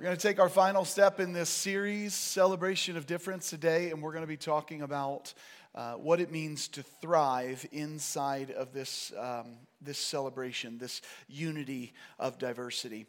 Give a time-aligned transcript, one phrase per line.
[0.00, 4.00] We're going to take our final step in this series, Celebration of Difference, today, and
[4.00, 5.34] we're going to be talking about
[5.74, 12.38] uh, what it means to thrive inside of this, um, this celebration, this unity of
[12.38, 13.04] diversity.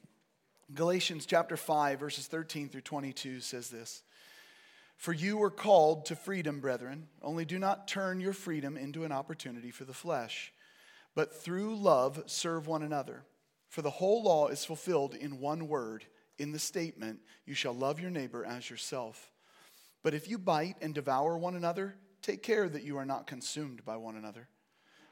[0.74, 4.04] Galatians chapter 5, verses 13 through 22 says this
[4.98, 9.14] For you were called to freedom, brethren, only do not turn your freedom into an
[9.14, 10.52] opportunity for the flesh,
[11.16, 13.24] but through love serve one another.
[13.70, 16.04] For the whole law is fulfilled in one word
[16.42, 19.32] in the statement, You shall love your neighbor as yourself.
[20.04, 23.86] But if you bite and devour one another, take care that you are not consumed
[23.86, 24.48] by one another.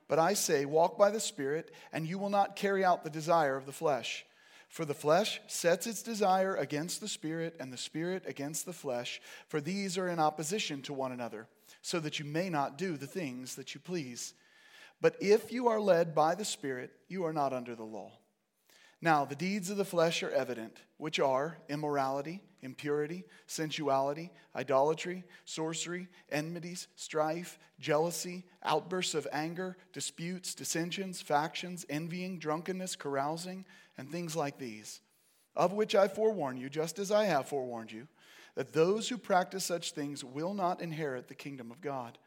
[0.08, 3.56] But I say, Walk by the Spirit, and you will not carry out the desire
[3.56, 4.26] of the flesh.
[4.68, 9.22] For the flesh sets its desire against the Spirit, and the Spirit against the flesh,
[9.48, 11.48] for these are in opposition to one another,
[11.82, 14.34] so that you may not do the things that you please.
[15.02, 18.12] But if you are led by the Spirit, you are not under the law.
[19.02, 26.10] Now, the deeds of the flesh are evident, which are immorality, impurity, sensuality, idolatry, sorcery,
[26.30, 33.66] enmities, strife, jealousy, outbursts of anger, disputes, dissensions, factions, envying, drunkenness, carousing,
[33.98, 35.00] and things like these,
[35.56, 38.08] of which I forewarn you, just as I have forewarned you,
[38.56, 42.18] that those who practice such things will not inherit the kingdom of God.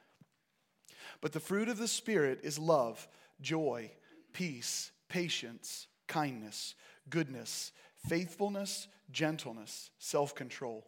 [1.20, 3.06] But the fruit of the Spirit is love,
[3.42, 3.90] joy,
[4.32, 6.74] peace, patience kindness,
[7.08, 7.72] goodness,
[8.08, 10.86] faithfulness, gentleness, self control.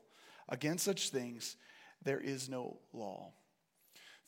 [0.48, 1.56] Against such things,
[2.02, 3.32] there is no law.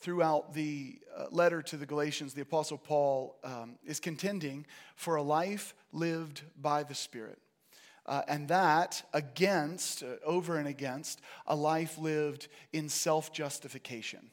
[0.00, 5.22] Throughout the uh, letter to the Galatians, the Apostle Paul um, is contending for a
[5.22, 7.38] life lived by the Spirit.
[8.04, 14.30] Uh, and that against, uh, over and against, a life lived in self justification.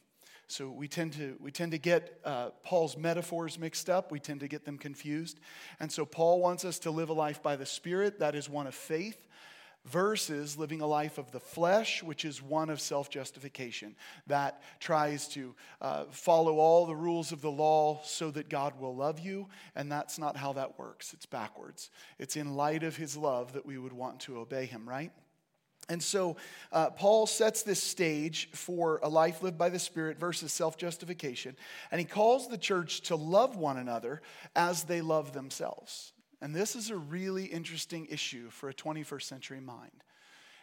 [0.54, 4.12] So we tend to, we tend to get uh, Paul's metaphors mixed up.
[4.12, 5.40] We tend to get them confused.
[5.80, 8.68] And so Paul wants us to live a life by the Spirit, that is one
[8.68, 9.26] of faith,
[9.84, 13.96] versus living a life of the flesh, which is one of self justification,
[14.28, 18.94] that tries to uh, follow all the rules of the law so that God will
[18.94, 19.48] love you.
[19.74, 21.14] And that's not how that works.
[21.14, 21.90] It's backwards.
[22.20, 25.10] It's in light of his love that we would want to obey him, right?
[25.88, 26.36] And so
[26.72, 31.56] uh, Paul sets this stage for a life lived by the Spirit versus self justification.
[31.90, 34.22] And he calls the church to love one another
[34.56, 36.12] as they love themselves.
[36.40, 40.04] And this is a really interesting issue for a 21st century mind.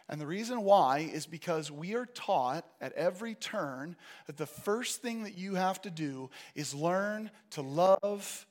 [0.08, 3.96] And the reason why is because we are taught at every turn
[4.26, 8.46] that the first thing that you have to do is learn to love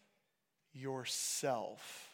[0.74, 2.10] yourself.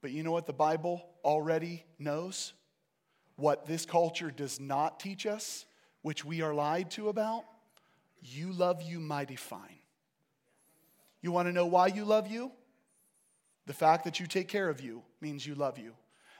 [0.00, 2.52] But you know what the Bible already knows?
[3.40, 5.64] What this culture does not teach us,
[6.02, 7.44] which we are lied to about,
[8.22, 9.78] you love you mighty fine.
[11.22, 12.52] You want to know why you love you?
[13.66, 15.94] The fact that you take care of you means you love you.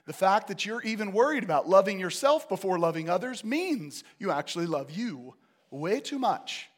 [0.06, 4.67] The fact that you're even worried about loving yourself before loving others means you actually
[4.67, 5.34] love you
[5.71, 6.69] way too much.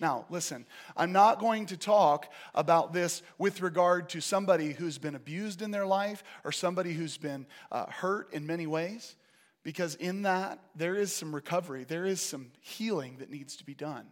[0.00, 0.64] Now, listen,
[0.96, 5.70] I'm not going to talk about this with regard to somebody who's been abused in
[5.70, 9.16] their life or somebody who's been uh, hurt in many ways
[9.62, 13.74] because in that there is some recovery, there is some healing that needs to be
[13.74, 14.06] done.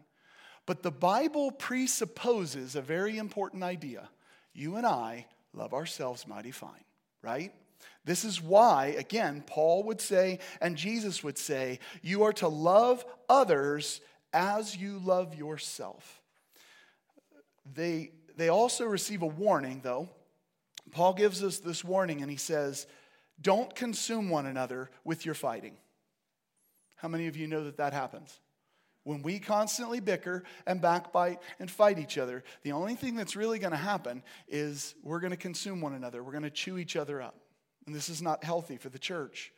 [0.67, 4.09] But the Bible presupposes a very important idea.
[4.53, 6.85] You and I love ourselves mighty fine,
[7.23, 7.53] right?
[8.05, 13.05] This is why, again, Paul would say and Jesus would say, you are to love
[13.29, 14.01] others
[14.33, 16.21] as you love yourself.
[17.75, 20.09] They, they also receive a warning, though.
[20.91, 22.87] Paul gives us this warning and he says,
[23.41, 25.77] don't consume one another with your fighting.
[26.97, 28.41] How many of you know that that happens?
[29.05, 33.59] When we constantly bicker and backbite and fight each other, the only thing that's really
[33.59, 36.23] going to happen is we're going to consume one another.
[36.23, 37.37] We're going to chew each other up.
[37.87, 39.53] And this is not healthy for the church.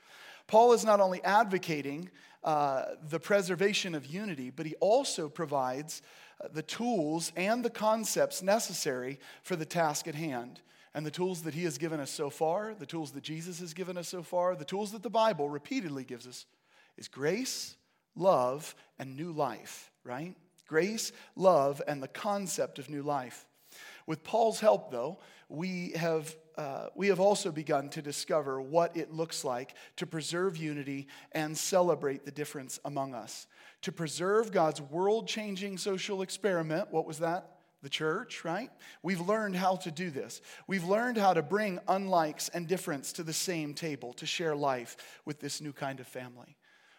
[0.47, 2.11] Paul is not only advocating
[2.45, 6.03] uh, the preservation of unity, but he also provides
[6.41, 10.61] uh, the tools and the concepts necessary for the task at hand.
[10.95, 13.75] And the tools that he has given us so far, the tools that Jesus has
[13.75, 16.47] given us so far, the tools that the Bible repeatedly gives us
[16.97, 17.77] is grace,
[18.17, 20.35] love, and new life, right?
[20.67, 23.47] Grace, love, and the concept of new life.
[24.07, 25.19] With Paul's help, though,
[25.49, 30.57] we have, uh, we have also begun to discover what it looks like to preserve
[30.57, 33.47] unity and celebrate the difference among us.
[33.83, 37.60] To preserve God's world changing social experiment, what was that?
[37.83, 38.71] The church, right?
[39.03, 40.41] We've learned how to do this.
[40.67, 44.97] We've learned how to bring unlikes and difference to the same table to share life
[45.25, 46.57] with this new kind of family.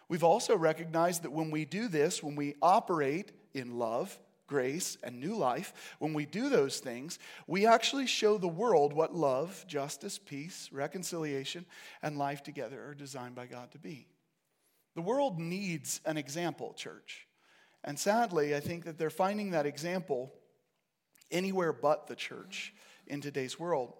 [0.08, 5.18] We've also recognized that when we do this, when we operate in love, grace, and
[5.18, 10.18] new life, when we do those things, we actually show the world what love, justice,
[10.18, 11.64] peace, reconciliation,
[12.02, 14.06] and life together are designed by God to be.
[14.94, 17.26] The world needs an example, church.
[17.82, 20.34] And sadly, I think that they're finding that example
[21.32, 22.72] anywhere but the church
[23.06, 23.94] in today's world.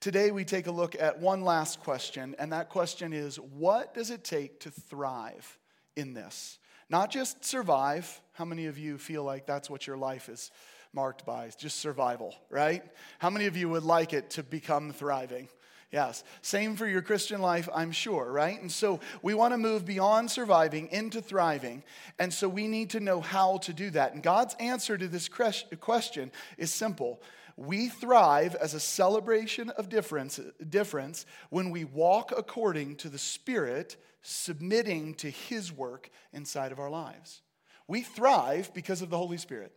[0.00, 4.10] Today, we take a look at one last question, and that question is what does
[4.10, 5.58] it take to thrive
[5.96, 6.58] in this?
[6.88, 8.20] Not just survive.
[8.32, 10.50] How many of you feel like that's what your life is
[10.92, 11.50] marked by?
[11.56, 12.82] Just survival, right?
[13.18, 15.48] How many of you would like it to become thriving?
[15.92, 16.24] Yes.
[16.40, 18.58] Same for your Christian life, I'm sure, right?
[18.58, 21.82] And so we want to move beyond surviving into thriving.
[22.18, 24.14] And so we need to know how to do that.
[24.14, 27.20] And God's answer to this question is simple.
[27.58, 33.98] We thrive as a celebration of difference, difference when we walk according to the Spirit,
[34.22, 37.42] submitting to His work inside of our lives.
[37.86, 39.72] We thrive because of the Holy Spirit.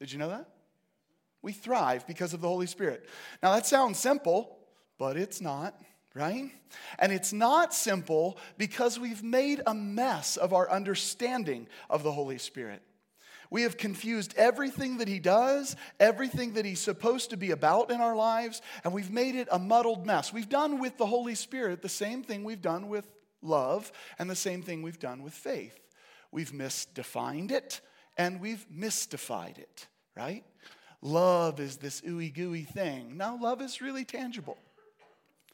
[0.00, 0.48] Did you know that?
[1.42, 3.06] We thrive because of the Holy Spirit.
[3.42, 4.56] Now, that sounds simple
[4.98, 5.80] but it's not,
[6.14, 6.50] right?
[6.98, 12.38] And it's not simple because we've made a mess of our understanding of the Holy
[12.38, 12.82] Spirit.
[13.50, 18.00] We have confused everything that he does, everything that he's supposed to be about in
[18.00, 20.32] our lives, and we've made it a muddled mess.
[20.32, 23.06] We've done with the Holy Spirit the same thing we've done with
[23.42, 25.78] love and the same thing we've done with faith.
[26.30, 27.82] We've misdefined it
[28.16, 29.86] and we've mystified it,
[30.16, 30.44] right?
[31.02, 33.18] Love is this ooey gooey thing.
[33.18, 34.56] Now, love is really tangible.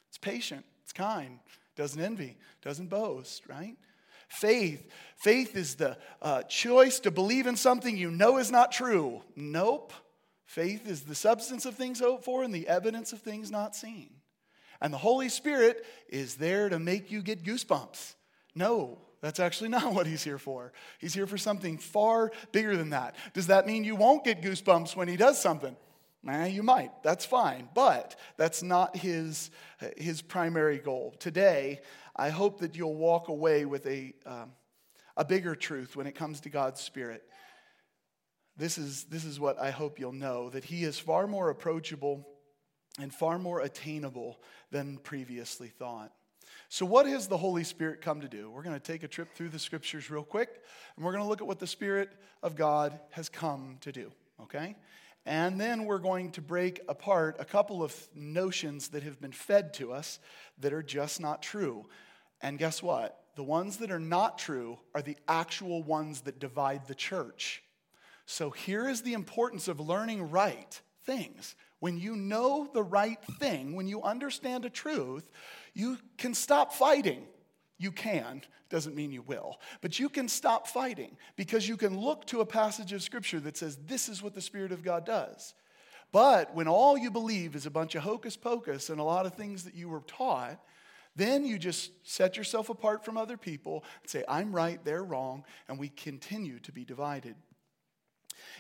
[0.09, 1.39] It's patient, it's kind,
[1.77, 3.77] doesn't envy, doesn't boast, right?
[4.29, 4.87] Faith.
[5.17, 9.23] Faith is the uh, choice to believe in something you know is not true.
[9.35, 9.93] Nope.
[10.45, 14.11] Faith is the substance of things hoped for and the evidence of things not seen.
[14.81, 18.15] And the Holy Spirit is there to make you get goosebumps.
[18.55, 20.73] No, that's actually not what he's here for.
[20.99, 23.17] He's here for something far bigger than that.
[23.35, 25.77] Does that mean you won't get goosebumps when he does something?
[26.25, 29.50] You might, that's fine, but that's not his,
[29.97, 31.15] his primary goal.
[31.19, 31.81] Today,
[32.17, 34.53] I hope that you'll walk away with a, um,
[35.17, 37.23] a bigger truth when it comes to God's Spirit.
[38.56, 42.26] This is, this is what I hope you'll know that He is far more approachable
[43.00, 44.41] and far more attainable
[44.73, 46.12] than previously thought.
[46.69, 48.50] So, what has the Holy Spirit come to do?
[48.50, 50.61] We're going to take a trip through the scriptures real quick,
[50.97, 52.11] and we're going to look at what the Spirit
[52.43, 54.11] of God has come to do,
[54.43, 54.76] okay?
[55.29, 59.75] And then we're going to break apart a couple of notions that have been fed
[59.75, 60.21] to us
[60.59, 61.85] that are just not true.
[62.41, 63.21] And guess what?
[63.37, 67.63] The ones that are not true are the actual ones that divide the church.
[68.25, 71.57] So here is the importance of learning right things.
[71.79, 75.31] When you know the right thing, when you understand a truth,
[75.75, 77.27] you can stop fighting.
[77.79, 82.27] You can, doesn't mean you will, but you can stop fighting because you can look
[82.27, 85.55] to a passage of Scripture that says, This is what the Spirit of God does.
[86.11, 89.35] But when all you believe is a bunch of hocus pocus and a lot of
[89.35, 90.59] things that you were taught,
[91.15, 95.45] then you just set yourself apart from other people and say, I'm right, they're wrong,
[95.69, 97.35] and we continue to be divided.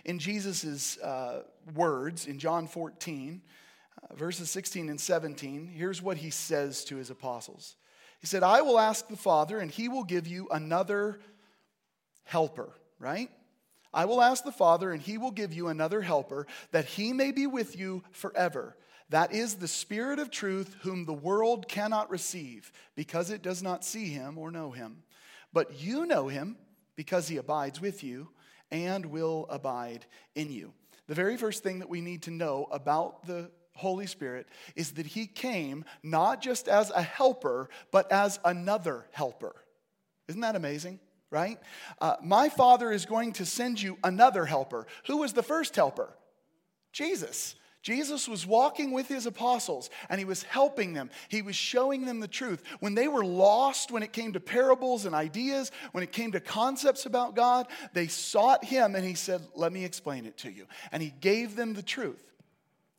[0.04, 1.42] In Jesus' uh,
[1.74, 3.40] words in John 14,
[4.02, 7.76] uh, verses 16 and 17, here's what he says to his apostles.
[8.20, 11.20] He said, I will ask the Father, and he will give you another
[12.24, 13.30] helper, right?
[13.94, 17.32] I will ask the Father, and he will give you another helper, that he may
[17.32, 18.76] be with you forever.
[19.10, 23.84] That is the Spirit of truth, whom the world cannot receive, because it does not
[23.84, 25.02] see him or know him.
[25.52, 26.56] But you know him,
[26.96, 28.28] because he abides with you
[28.70, 30.04] and will abide
[30.34, 30.72] in you.
[31.06, 35.06] The very first thing that we need to know about the Holy Spirit is that
[35.06, 39.54] he came not just as a helper, but as another helper.
[40.28, 41.00] Isn't that amazing?
[41.30, 41.58] Right?
[42.00, 44.86] Uh, my Father is going to send you another helper.
[45.06, 46.10] Who was the first helper?
[46.92, 47.54] Jesus.
[47.82, 51.10] Jesus was walking with his apostles and he was helping them.
[51.28, 52.62] He was showing them the truth.
[52.80, 56.40] When they were lost when it came to parables and ideas, when it came to
[56.40, 60.66] concepts about God, they sought him and he said, Let me explain it to you.
[60.90, 62.28] And he gave them the truth.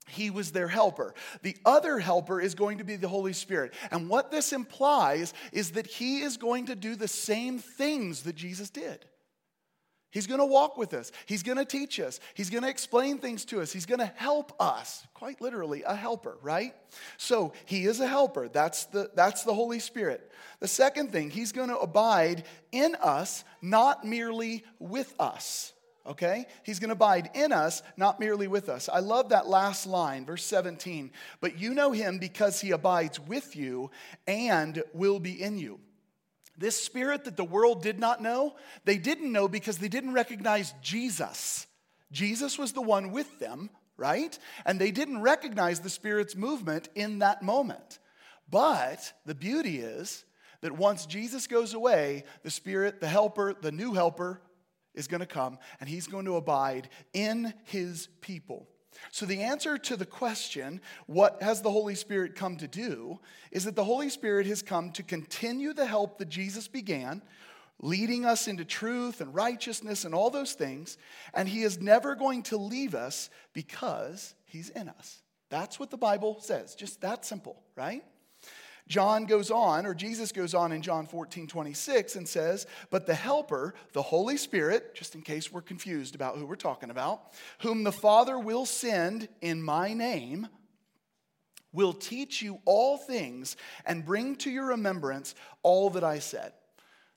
[0.10, 1.14] He was their helper.
[1.42, 3.74] The other helper is going to be the Holy Spirit.
[3.92, 8.36] And what this implies is that he is going to do the same things that
[8.36, 9.06] Jesus did.
[10.12, 11.12] He's going to walk with us.
[11.28, 12.20] He's going to teach us.
[12.34, 13.72] He's going to explain things to us.
[13.72, 15.06] He's going to help us.
[15.14, 16.74] Quite literally, a helper, right?
[17.18, 18.48] So he is a helper.
[18.48, 20.32] That's the, that's the Holy Spirit.
[20.62, 25.74] The second thing, he's going to abide in us, not merely with us
[26.06, 26.46] okay?
[26.64, 28.90] He's to abide in us, not merely with us.
[28.92, 31.12] I love that last line, verse 17.
[31.42, 33.92] But you know him because he abides with you
[34.28, 35.80] and will be in you.
[36.58, 40.74] This spirit that the world did not know, they didn't know because they didn't recognize
[40.82, 41.68] Jesus.
[42.12, 44.38] Jesus was the one with them, right?
[44.66, 48.00] And they didn't recognize the Spirit's movement in that moment.
[48.50, 50.26] But the beauty is
[50.62, 54.42] that once Jesus goes away, the Spirit, the helper, the new helper,
[54.94, 58.68] is going to come and he's going to abide in his people.
[59.12, 63.20] So, the answer to the question, what has the Holy Spirit come to do,
[63.52, 67.22] is that the Holy Spirit has come to continue the help that Jesus began,
[67.82, 70.98] leading us into truth and righteousness and all those things.
[71.34, 75.22] And He is never going to leave us because He's in us.
[75.50, 78.04] That's what the Bible says, just that simple, right?
[78.90, 83.14] John goes on, or Jesus goes on in John 14, 26 and says, But the
[83.14, 87.22] Helper, the Holy Spirit, just in case we're confused about who we're talking about,
[87.60, 90.48] whom the Father will send in my name,
[91.72, 93.56] will teach you all things
[93.86, 96.54] and bring to your remembrance all that I said.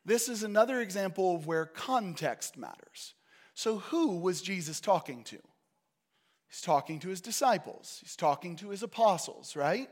[0.05, 3.15] This is another example of where context matters.
[3.55, 5.39] So, who was Jesus talking to?
[6.49, 9.89] He's talking to his disciples, he's talking to his apostles, right?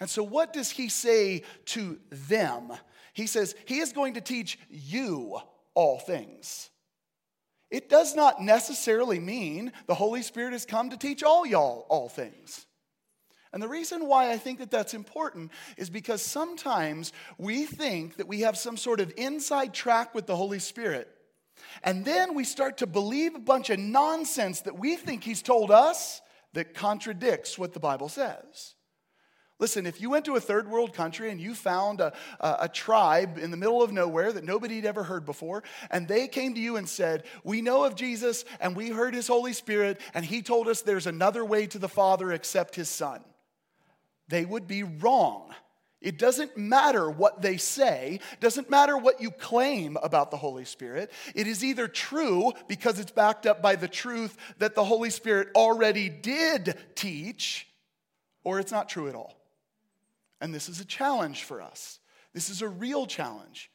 [0.00, 2.72] And so, what does he say to them?
[3.12, 5.38] He says, He is going to teach you
[5.74, 6.70] all things.
[7.70, 12.08] It does not necessarily mean the Holy Spirit has come to teach all y'all all
[12.08, 12.66] things.
[13.52, 18.26] And the reason why I think that that's important is because sometimes we think that
[18.26, 21.08] we have some sort of inside track with the Holy Spirit.
[21.84, 25.70] And then we start to believe a bunch of nonsense that we think He's told
[25.70, 26.20] us
[26.52, 28.73] that contradicts what the Bible says.
[29.64, 32.68] Listen, if you went to a third world country and you found a, a, a,
[32.68, 36.52] tribe in the middle of nowhere that nobody had ever heard before, and they came
[36.52, 40.22] to you and said, We know of Jesus and we heard his Holy Spirit, and
[40.22, 43.24] he told us there's another way to the Father except his Son,
[44.28, 45.54] they would be wrong.
[46.02, 51.10] It doesn't matter what they say, doesn't matter what you claim about the Holy Spirit.
[51.34, 55.48] It is either true because it's backed up by the truth that the Holy Spirit
[55.54, 57.66] already did teach,
[58.44, 59.40] or it's not true at all.
[60.44, 61.98] And this is a challenge for us.
[62.34, 63.70] This is a real challenge.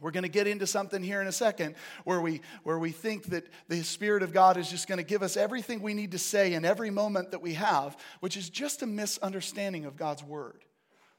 [0.00, 3.26] We're going to get into something here in a second where we, where we think
[3.26, 6.18] that the Spirit of God is just going to give us everything we need to
[6.18, 10.64] say in every moment that we have, which is just a misunderstanding of God's Word.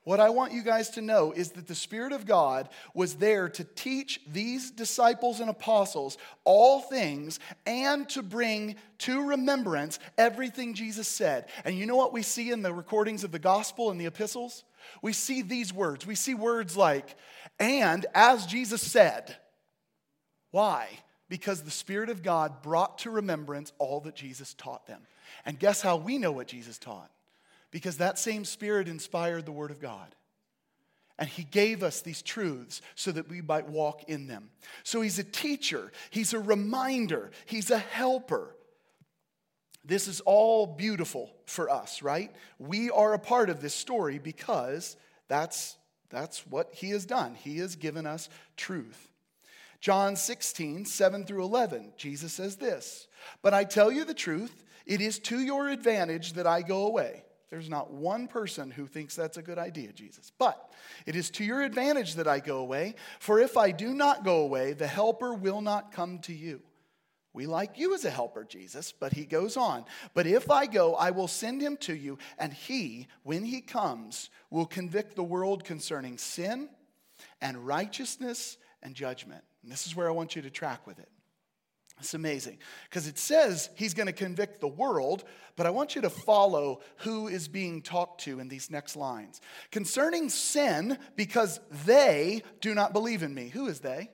[0.03, 3.47] What I want you guys to know is that the Spirit of God was there
[3.47, 11.07] to teach these disciples and apostles all things and to bring to remembrance everything Jesus
[11.07, 11.45] said.
[11.63, 14.65] And you know what we see in the recordings of the gospel and the epistles?
[15.01, 16.05] We see these words.
[16.05, 17.15] We see words like,
[17.57, 19.37] and as Jesus said.
[20.51, 20.89] Why?
[21.29, 25.01] Because the Spirit of God brought to remembrance all that Jesus taught them.
[25.45, 27.09] And guess how we know what Jesus taught?
[27.73, 30.15] Because that same Spirit inspired the Word of God.
[31.17, 34.51] And He gave us these truths so that we might walk in them.
[34.83, 38.55] So He's a teacher, He's a reminder, He's a helper.
[39.83, 42.31] This is all beautiful for us, right?
[42.57, 44.95] We are a part of this story because
[45.27, 45.75] that's,
[46.09, 47.33] that's what He has done.
[47.33, 49.09] He has given us truth.
[49.81, 53.07] John 16, 7 through 11, Jesus says this
[53.41, 57.23] But I tell you the truth, it is to your advantage that I go away.
[57.53, 60.31] There's not one person who thinks that's a good idea, Jesus.
[60.39, 60.73] But
[61.05, 64.37] it is to your advantage that I go away, for if I do not go
[64.37, 66.63] away, the helper will not come to you.
[67.31, 69.85] We like you as a helper, Jesus, but he goes on.
[70.15, 74.31] But if I go, I will send him to you, and he, when he comes,
[74.49, 76.69] will convict the world concerning sin
[77.39, 79.43] and righteousness and judgment.
[79.61, 81.09] And this is where I want you to track with it.
[81.99, 82.57] It's amazing
[82.89, 85.23] because it says he's going to convict the world,
[85.55, 89.39] but I want you to follow who is being talked to in these next lines.
[89.71, 93.49] Concerning sin, because they do not believe in me.
[93.49, 94.09] Who is they?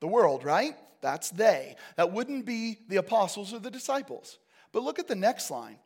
[0.00, 0.76] The world, right?
[1.00, 1.76] That's they.
[1.96, 4.38] That wouldn't be the apostles or the disciples.
[4.72, 5.78] But look at the next line.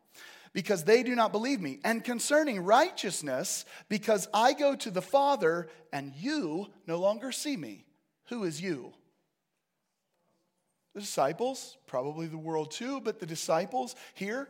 [0.51, 1.79] Because they do not believe me.
[1.85, 7.85] And concerning righteousness, because I go to the Father and you no longer see me.
[8.29, 8.93] Who is you?
[10.93, 14.47] The disciples, probably the world too, but the disciples here.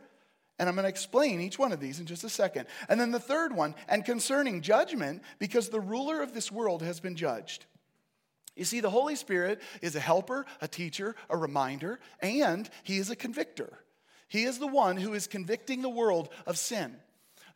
[0.58, 2.66] And I'm going to explain each one of these in just a second.
[2.88, 7.00] And then the third one, and concerning judgment, because the ruler of this world has
[7.00, 7.64] been judged.
[8.56, 13.08] You see, the Holy Spirit is a helper, a teacher, a reminder, and he is
[13.08, 13.72] a convictor.
[14.28, 16.96] He is the one who is convicting the world of sin.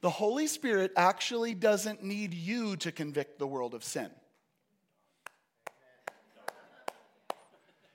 [0.00, 4.10] The Holy Spirit actually doesn't need you to convict the world of sin.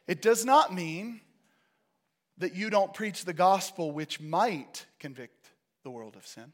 [0.10, 1.22] It does not mean
[2.40, 5.52] that you don't preach the gospel, which might convict
[5.84, 6.52] the world of sin.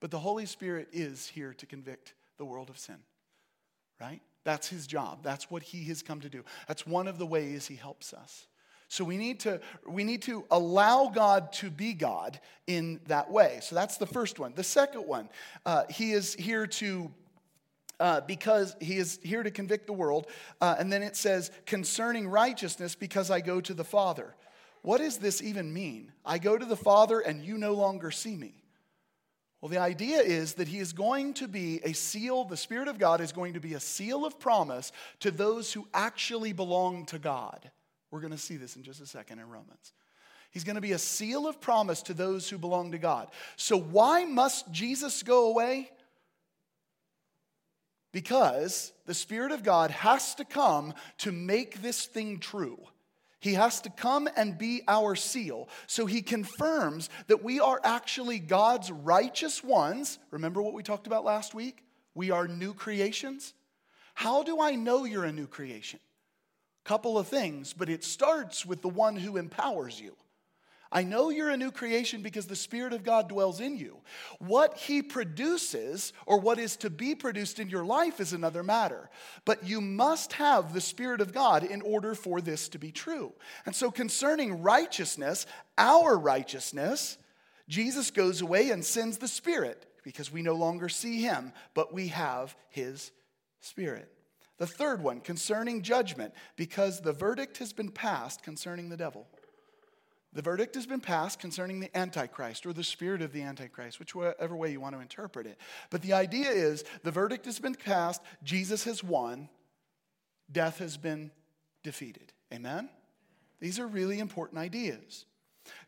[0.00, 2.96] But the Holy Spirit is here to convict the world of sin,
[4.00, 4.20] right?
[4.42, 5.20] That's his job.
[5.22, 6.42] That's what he has come to do.
[6.66, 8.48] That's one of the ways he helps us.
[8.88, 13.60] So we need to we need to allow God to be God in that way.
[13.62, 14.54] So that's the first one.
[14.56, 15.28] The second one,
[15.64, 17.12] uh, He is here to.
[18.04, 20.26] Uh, because he is here to convict the world.
[20.60, 24.34] Uh, and then it says, concerning righteousness, because I go to the Father.
[24.82, 26.12] What does this even mean?
[26.22, 28.62] I go to the Father and you no longer see me.
[29.62, 32.98] Well, the idea is that he is going to be a seal, the Spirit of
[32.98, 37.18] God is going to be a seal of promise to those who actually belong to
[37.18, 37.70] God.
[38.10, 39.94] We're going to see this in just a second in Romans.
[40.50, 43.28] He's going to be a seal of promise to those who belong to God.
[43.56, 45.90] So, why must Jesus go away?
[48.14, 52.78] Because the Spirit of God has to come to make this thing true.
[53.40, 55.68] He has to come and be our seal.
[55.88, 60.20] So he confirms that we are actually God's righteous ones.
[60.30, 61.82] Remember what we talked about last week?
[62.14, 63.52] We are new creations.
[64.14, 65.98] How do I know you're a new creation?
[66.84, 70.14] Couple of things, but it starts with the one who empowers you.
[70.94, 73.98] I know you're a new creation because the Spirit of God dwells in you.
[74.38, 79.10] What He produces or what is to be produced in your life is another matter.
[79.44, 83.32] But you must have the Spirit of God in order for this to be true.
[83.66, 85.46] And so, concerning righteousness,
[85.76, 87.18] our righteousness,
[87.68, 92.08] Jesus goes away and sends the Spirit because we no longer see Him, but we
[92.08, 93.10] have His
[93.60, 94.12] Spirit.
[94.58, 99.26] The third one, concerning judgment, because the verdict has been passed concerning the devil.
[100.34, 104.56] The verdict has been passed concerning the Antichrist or the spirit of the Antichrist, whichever
[104.56, 105.58] way you want to interpret it.
[105.90, 109.48] But the idea is the verdict has been passed, Jesus has won,
[110.50, 111.30] death has been
[111.84, 112.32] defeated.
[112.52, 112.88] Amen?
[113.60, 115.24] These are really important ideas.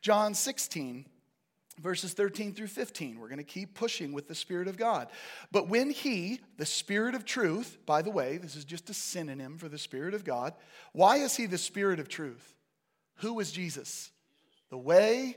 [0.01, 1.07] John 16,
[1.81, 3.19] verses 13 through 15.
[3.19, 5.09] We're going to keep pushing with the Spirit of God.
[5.51, 9.59] But when He, the Spirit of truth, by the way, this is just a synonym
[9.59, 10.55] for the Spirit of God.
[10.93, 12.55] Why is He the Spirit of truth?
[13.17, 14.13] Who is Jesus?
[14.71, 15.37] The way,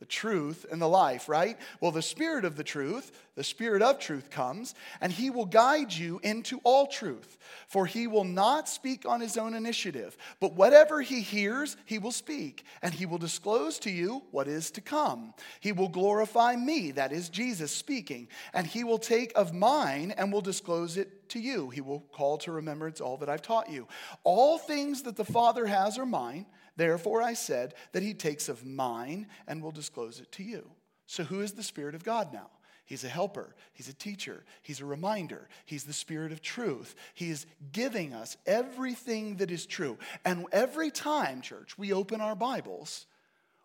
[0.00, 1.56] the truth and the life, right?
[1.80, 5.92] Well, the Spirit of the truth, the Spirit of truth comes, and He will guide
[5.92, 7.38] you into all truth.
[7.68, 12.12] For He will not speak on His own initiative, but whatever He hears, He will
[12.12, 15.32] speak, and He will disclose to you what is to come.
[15.60, 20.32] He will glorify me, that is Jesus speaking, and He will take of mine and
[20.32, 21.70] will disclose it to you.
[21.70, 23.86] He will call to remembrance all that I've taught you.
[24.24, 26.46] All things that the Father has are mine.
[26.76, 30.70] Therefore, I said that he takes of mine and will disclose it to you.
[31.06, 32.50] So, who is the Spirit of God now?
[32.86, 33.54] He's a helper.
[33.72, 34.44] He's a teacher.
[34.62, 35.48] He's a reminder.
[35.64, 36.94] He's the Spirit of truth.
[37.14, 39.98] He is giving us everything that is true.
[40.24, 43.06] And every time, church, we open our Bibles,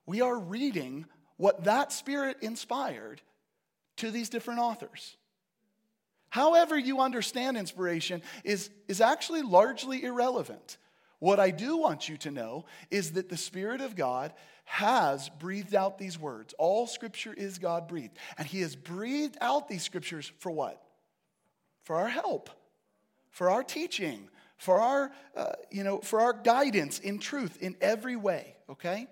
[0.05, 1.05] we are reading
[1.37, 3.21] what that Spirit inspired
[3.97, 5.17] to these different authors.
[6.29, 10.77] However, you understand inspiration is, is actually largely irrelevant.
[11.19, 14.33] What I do want you to know is that the Spirit of God
[14.65, 16.53] has breathed out these words.
[16.57, 18.17] All scripture is God breathed.
[18.37, 20.81] And He has breathed out these scriptures for what?
[21.83, 22.49] For our help,
[23.31, 28.15] for our teaching, for our, uh, you know, for our guidance in truth in every
[28.15, 29.07] way, okay?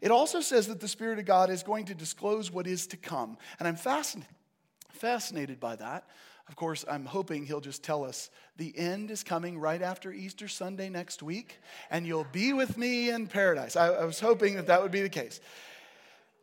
[0.00, 2.96] It also says that the Spirit of God is going to disclose what is to
[2.96, 3.38] come.
[3.58, 4.34] And I'm fascinated,
[4.90, 6.04] fascinated by that
[6.48, 10.48] of course, I'm hoping he'll just tell us the end is coming right after Easter
[10.48, 11.58] Sunday next week,
[11.90, 13.76] and you'll be with me in paradise.
[13.76, 15.40] I, I was hoping that that would be the case.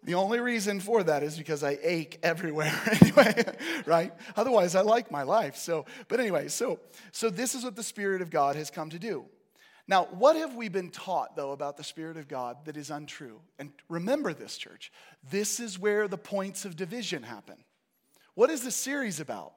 [0.04, 3.44] The only reason for that is because I ache everywhere anyway,
[3.88, 4.14] right?
[4.36, 5.56] Otherwise, I like my life.
[5.56, 6.80] So, but anyway, so
[7.12, 9.26] so this is what the Spirit of God has come to do.
[9.88, 13.40] Now, what have we been taught, though, about the Spirit of God that is untrue?
[13.60, 14.92] And remember this, church.
[15.30, 17.58] This is where the points of division happen.
[18.34, 19.54] What is this series about?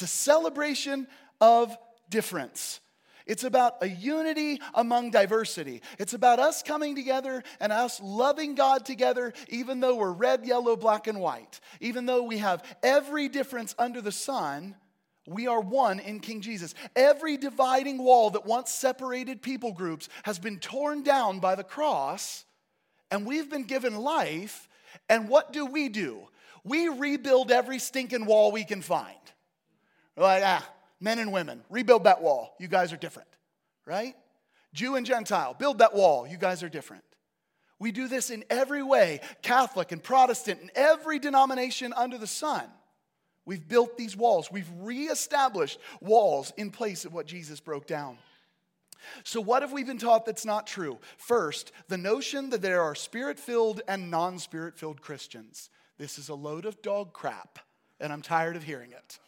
[0.00, 1.06] It's a celebration
[1.42, 1.76] of
[2.08, 2.80] difference.
[3.26, 5.82] It's about a unity among diversity.
[5.98, 10.74] It's about us coming together and us loving God together, even though we're red, yellow,
[10.74, 11.60] black, and white.
[11.80, 14.74] Even though we have every difference under the sun,
[15.26, 16.74] we are one in King Jesus.
[16.96, 22.46] Every dividing wall that once separated people groups has been torn down by the cross,
[23.10, 24.66] and we've been given life.
[25.10, 26.20] And what do we do?
[26.64, 29.14] We rebuild every stinking wall we can find.
[30.16, 30.68] We're like, ah,
[31.00, 32.54] men and women, rebuild that wall.
[32.58, 33.28] You guys are different,
[33.86, 34.14] right?
[34.72, 36.26] Jew and Gentile, build that wall.
[36.26, 37.04] You guys are different.
[37.78, 42.64] We do this in every way Catholic and Protestant, and every denomination under the sun.
[43.46, 44.52] We've built these walls.
[44.52, 48.18] We've reestablished walls in place of what Jesus broke down.
[49.24, 50.98] So, what have we been taught that's not true?
[51.16, 55.70] First, the notion that there are spirit filled and non spirit filled Christians.
[55.98, 57.58] This is a load of dog crap,
[57.98, 59.18] and I'm tired of hearing it.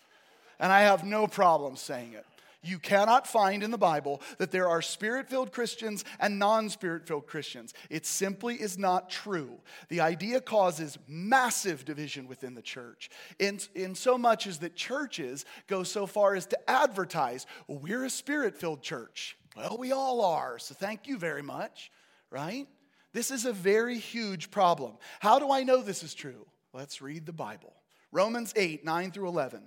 [0.63, 2.25] And I have no problem saying it.
[2.65, 7.09] You cannot find in the Bible that there are spirit filled Christians and non spirit
[7.09, 7.75] filled Christians.
[7.91, 9.59] It simply is not true.
[9.89, 15.45] The idea causes massive division within the church, in, in so much as that churches
[15.67, 19.37] go so far as to advertise, we're a spirit filled church.
[19.57, 21.91] Well, we all are, so thank you very much,
[22.31, 22.69] right?
[23.13, 24.93] This is a very huge problem.
[25.19, 26.47] How do I know this is true?
[26.73, 27.75] Let's read the Bible.
[28.13, 29.63] Romans 8, 9 through 11.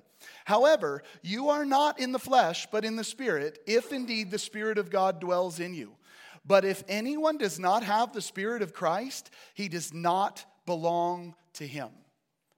[0.45, 4.77] However, you are not in the flesh, but in the Spirit, if indeed the Spirit
[4.77, 5.93] of God dwells in you.
[6.45, 11.65] But if anyone does not have the Spirit of Christ, he does not belong to
[11.65, 11.89] him.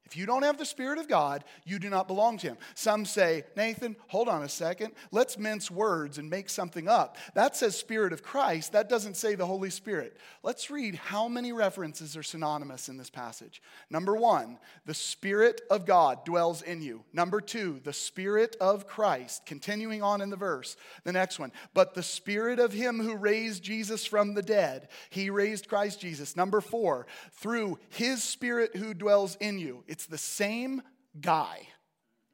[0.08, 2.58] If you don't have the Spirit of God, you do not belong to Him.
[2.76, 4.94] Some say, Nathan, hold on a second.
[5.12, 7.18] Let's mince words and make something up.
[7.34, 8.72] That says Spirit of Christ.
[8.72, 10.16] That doesn't say the Holy Spirit.
[10.44, 13.62] Let's read how many references are synonymous in this passage.
[13.90, 17.04] Number one, the Spirit of God dwells in you.
[17.12, 19.46] Number two, the Spirit of Christ.
[19.46, 23.62] Continuing on in the verse, the next one, but the Spirit of Him who raised
[23.62, 26.38] Jesus from the dead, He raised Christ Jesus.
[26.38, 29.84] Number four, through His Spirit who dwells in you.
[29.98, 30.84] It's the same
[31.20, 31.68] guy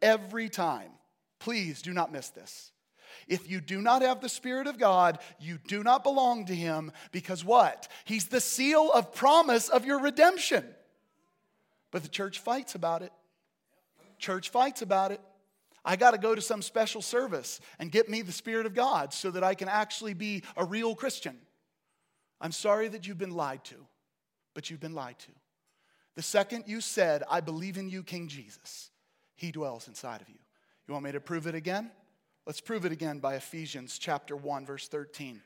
[0.02, 0.89] every time.
[1.39, 2.73] Please do not miss this.
[3.26, 6.91] If you do not have the Spirit of God, you do not belong to Him
[7.13, 7.88] because what?
[8.04, 10.65] He's the seal of promise of your redemption.
[11.89, 13.13] But the church fights about it.
[14.19, 15.21] Church fights about it.
[15.86, 19.13] I got to go to some special service and get me the Spirit of God
[19.13, 21.38] so that I can actually be a real Christian.
[22.41, 23.76] I'm sorry that you've been lied to,
[24.54, 25.32] but you've been lied to.
[26.15, 28.91] The second you said, I believe in you, King Jesus,
[29.36, 30.36] he dwells inside of you.
[30.88, 31.91] You want me to prove it again?
[32.45, 35.41] Let's prove it again by Ephesians chapter 1 verse 13.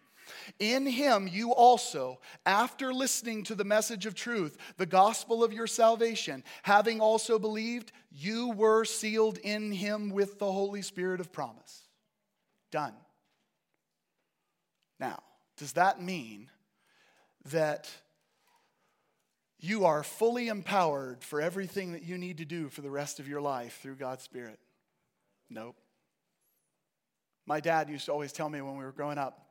[0.60, 5.68] In him you also, after listening to the message of truth, the gospel of your
[5.68, 11.84] salvation, having also believed, you were sealed in him with the Holy Spirit of promise.
[12.72, 12.94] Done.
[15.00, 15.20] Now,
[15.58, 16.50] does that mean
[17.46, 17.90] that
[19.60, 23.28] you are fully empowered for everything that you need to do for the rest of
[23.28, 24.60] your life through God's Spirit?
[25.50, 25.76] Nope.
[27.46, 29.48] My dad used to always tell me when we were growing up,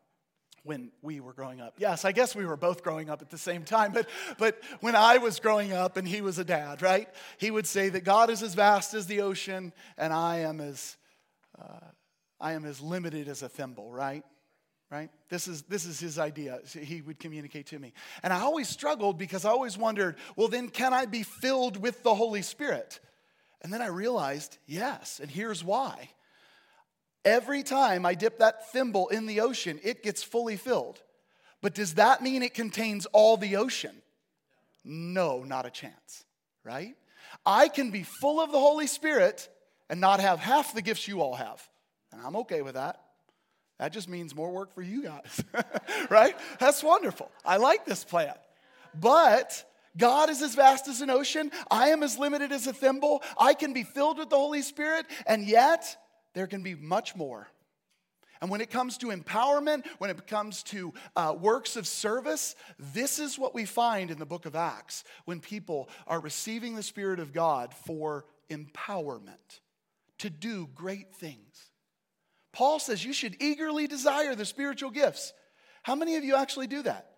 [0.62, 1.74] when we were growing up.
[1.78, 4.94] Yes, I guess we were both growing up at the same time, but, but when
[4.94, 7.08] I was growing up and he was a dad, right?
[7.38, 10.96] He would say that God is as vast as the ocean and I am as,
[11.58, 11.86] uh,
[12.38, 14.24] I am as limited as a thimble, right?
[14.90, 15.10] Right?
[15.28, 16.60] This is, this is his idea.
[16.72, 17.92] He would communicate to me.
[18.22, 22.02] And I always struggled because I always wondered, well, then can I be filled with
[22.02, 23.00] the Holy Spirit?
[23.62, 25.20] And then I realized, yes.
[25.20, 26.10] And here's why.
[27.24, 31.02] Every time I dip that thimble in the ocean, it gets fully filled.
[31.60, 34.02] But does that mean it contains all the ocean?
[34.84, 36.24] No, not a chance,
[36.62, 36.94] right?
[37.44, 39.48] I can be full of the Holy Spirit
[39.90, 41.68] and not have half the gifts you all have.
[42.12, 43.00] And I'm okay with that.
[43.78, 45.44] That just means more work for you guys,
[46.10, 46.34] right?
[46.58, 47.30] That's wonderful.
[47.44, 48.34] I like this plan.
[48.98, 49.64] But
[49.96, 51.50] God is as vast as an ocean.
[51.70, 53.22] I am as limited as a thimble.
[53.38, 55.96] I can be filled with the Holy Spirit, and yet
[56.34, 57.48] there can be much more.
[58.40, 63.18] And when it comes to empowerment, when it comes to uh, works of service, this
[63.18, 67.18] is what we find in the book of Acts when people are receiving the Spirit
[67.18, 69.60] of God for empowerment
[70.18, 71.70] to do great things.
[72.56, 75.34] Paul says you should eagerly desire the spiritual gifts.
[75.82, 77.10] How many of you actually do that?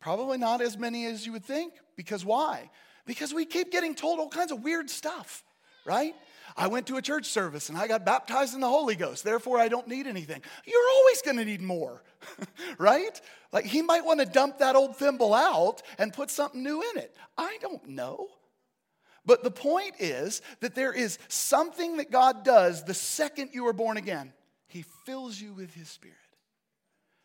[0.00, 1.72] Probably not as many as you would think.
[1.96, 2.70] Because why?
[3.06, 5.42] Because we keep getting told all kinds of weird stuff,
[5.84, 6.14] right?
[6.56, 9.58] I went to a church service and I got baptized in the Holy Ghost, therefore
[9.58, 10.42] I don't need anything.
[10.64, 12.04] You're always going to need more,
[12.78, 13.20] right?
[13.50, 16.98] Like he might want to dump that old thimble out and put something new in
[16.98, 17.16] it.
[17.36, 18.28] I don't know.
[19.26, 23.72] But the point is that there is something that God does the second you are
[23.72, 24.32] born again.
[24.68, 26.16] He fills you with His Spirit.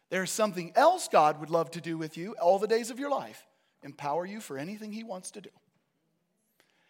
[0.10, 3.12] There's something else God would love to do with you all the days of your
[3.12, 3.46] life
[3.84, 5.50] empower you for anything He wants to do.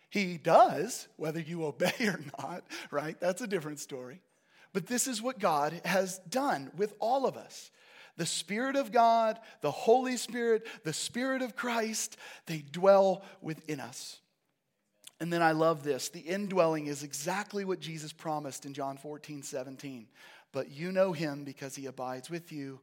[0.10, 3.20] He does, whether you obey or not, right?
[3.20, 4.22] That's a different story.
[4.74, 7.72] But this is what God has done with all of us.
[8.18, 14.21] The Spirit of God, the Holy Spirit, the Spirit of Christ, they dwell within us.
[15.22, 16.10] And then I love this.
[16.10, 20.08] The indwelling is exactly what Jesus promised in John 14, 17.
[20.52, 22.80] But you know him because he abides with you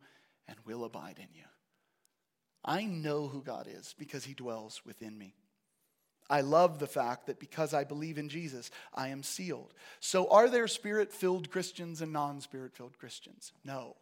[0.47, 1.43] and will abide in you.
[2.65, 5.35] I know who God is because he dwells within me.
[6.31, 9.75] I love the fact that because I believe in Jesus, I am sealed.
[9.99, 13.53] So, are there spirit filled Christians and non spirit filled Christians?
[13.65, 13.97] No.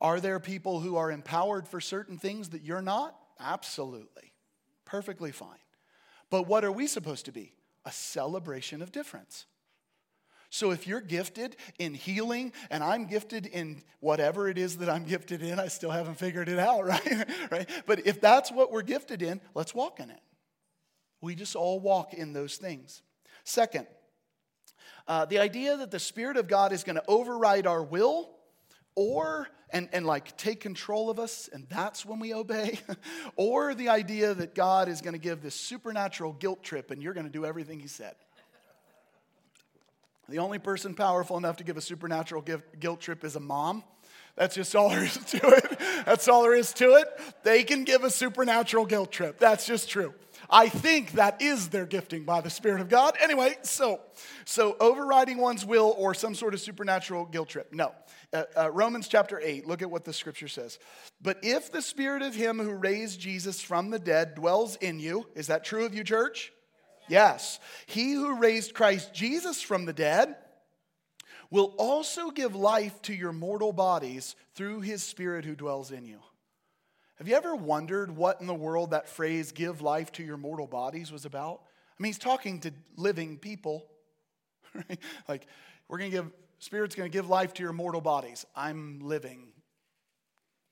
[0.00, 3.14] Are there people who are empowered for certain things that you're not?
[3.38, 4.32] Absolutely.
[4.86, 5.61] Perfectly fine.
[6.32, 7.52] But what are we supposed to be?
[7.84, 9.44] A celebration of difference.
[10.48, 15.04] So if you're gifted in healing and I'm gifted in whatever it is that I'm
[15.04, 17.28] gifted in, I still haven't figured it out, right?
[17.50, 17.68] right?
[17.86, 20.22] But if that's what we're gifted in, let's walk in it.
[21.20, 23.02] We just all walk in those things.
[23.44, 23.86] Second,
[25.06, 28.30] uh, the idea that the Spirit of God is going to override our will
[28.94, 32.78] or and, and like take control of us and that's when we obey
[33.36, 37.14] or the idea that god is going to give this supernatural guilt trip and you're
[37.14, 38.14] going to do everything he said.
[40.28, 42.42] The only person powerful enough to give a supernatural
[42.78, 43.82] guilt trip is a mom.
[44.36, 45.78] That's just all there is to it.
[46.06, 47.08] That's all there is to it.
[47.42, 49.38] They can give a supernatural guilt trip.
[49.38, 50.14] That's just true
[50.52, 53.16] I think that is their gifting by the Spirit of God.
[53.18, 54.00] Anyway, so
[54.44, 57.72] so overriding one's will or some sort of supernatural guilt trip.
[57.72, 57.92] No.
[58.34, 60.78] Uh, uh, Romans chapter 8, look at what the scripture says.
[61.20, 65.26] But if the spirit of him who raised Jesus from the dead dwells in you,
[65.34, 66.52] is that true of you, church?
[67.08, 67.58] Yes.
[67.86, 70.36] He who raised Christ Jesus from the dead
[71.50, 76.18] will also give life to your mortal bodies through his spirit who dwells in you.
[77.22, 80.66] Have you ever wondered what in the world that phrase, give life to your mortal
[80.66, 81.60] bodies, was about?
[81.96, 83.86] I mean, he's talking to living people.
[84.74, 84.98] Right?
[85.28, 85.46] Like,
[85.86, 88.44] we're going to give, Spirit's going to give life to your mortal bodies.
[88.56, 89.52] I'm living.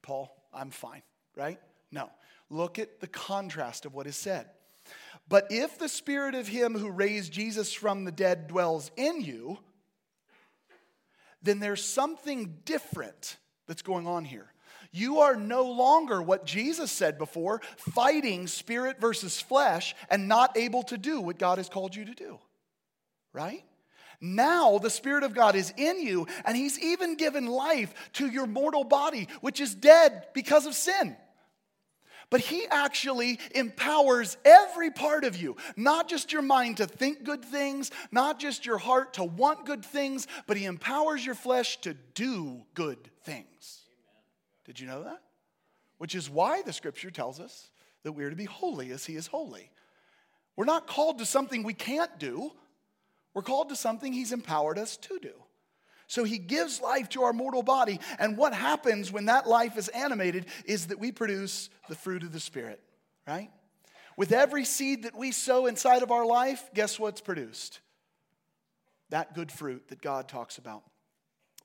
[0.03, 1.03] Paul, I'm fine,
[1.37, 1.61] right?
[1.93, 2.11] No.
[2.49, 4.47] Look at the contrast of what is said.
[5.29, 9.61] But if the Spirit of Him who raised Jesus from the dead dwells in you,
[11.43, 13.37] then there's something different
[13.69, 14.50] that's going on here.
[14.93, 20.83] You are no longer what Jesus said before, fighting spirit versus flesh and not able
[20.85, 22.39] to do what God has called you to do.
[23.33, 23.65] Right?
[24.21, 28.47] Now the Spirit of God is in you, and He's even given life to your
[28.47, 31.17] mortal body, which is dead because of sin.
[32.29, 37.45] But He actually empowers every part of you, not just your mind to think good
[37.45, 41.95] things, not just your heart to want good things, but He empowers your flesh to
[42.15, 43.80] do good things.
[44.65, 45.23] Did you know that?
[45.99, 47.71] Which is why the scripture tells us
[48.03, 49.71] that we are to be holy as he is holy.
[50.57, 52.53] We're not called to something we can't do,
[53.35, 55.33] we're called to something he's empowered us to do.
[56.11, 58.01] So he gives life to our mortal body.
[58.19, 62.33] And what happens when that life is animated is that we produce the fruit of
[62.33, 62.81] the Spirit,
[63.29, 63.49] right?
[64.17, 67.79] With every seed that we sow inside of our life, guess what's produced?
[69.11, 70.83] That good fruit that God talks about.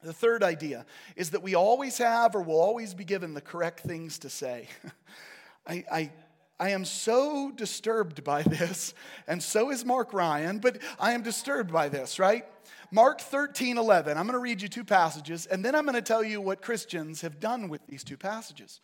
[0.06, 3.80] The third idea is that we always have or will always be given the correct
[3.80, 4.68] things to say.
[5.68, 6.12] I, I,
[6.60, 8.94] I am so disturbed by this,
[9.28, 12.46] and so is Mark Ryan, but I am disturbed by this, right?
[12.92, 14.16] Mark 13, 11.
[14.16, 16.62] I'm going to read you two passages, and then I'm going to tell you what
[16.62, 18.82] Christians have done with these two passages.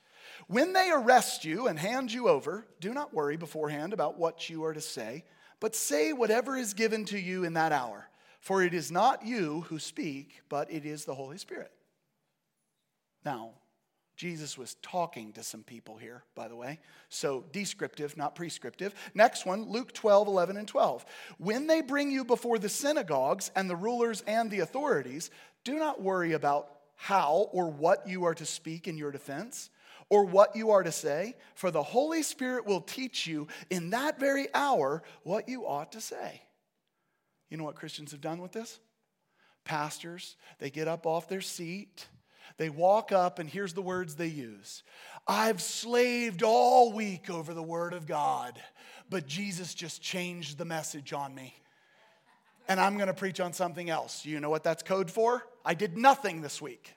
[0.48, 4.64] When they arrest you and hand you over, do not worry beforehand about what you
[4.64, 5.24] are to say,
[5.60, 8.08] but say whatever is given to you in that hour
[8.42, 11.72] for it is not you who speak, but it is the Holy Spirit.
[13.24, 13.52] Now,
[14.18, 16.80] Jesus was talking to some people here, by the way.
[17.10, 18.94] So descriptive, not prescriptive.
[19.14, 21.06] Next one, Luke 12, 11, and 12.
[21.38, 25.32] When they bring you before the synagogues and the rulers and the authorities,
[25.64, 29.70] do not worry about how or what you are to speak in your defense
[30.10, 34.20] or what you are to say, for the Holy Spirit will teach you in that
[34.20, 36.42] very hour what you ought to say.
[37.52, 38.80] You know what Christians have done with this?
[39.66, 42.08] Pastors, they get up off their seat,
[42.58, 44.82] they walk up, and here's the words they use
[45.28, 48.60] I've slaved all week over the Word of God,
[49.10, 51.54] but Jesus just changed the message on me.
[52.68, 54.26] And I'm going to preach on something else.
[54.26, 55.46] You know what that's code for?
[55.66, 56.94] I did nothing this week.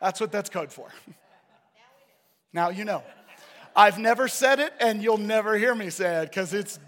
[0.00, 0.88] That's what that's code for.
[2.52, 3.02] Now you know.
[3.76, 6.78] I've never said it, and you'll never hear me say it because it's